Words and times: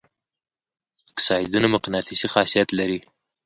اکسایدونه 1.11 1.67
مقناطیسي 1.75 2.27
خاصیت 2.33 2.69
لري. 2.79 2.99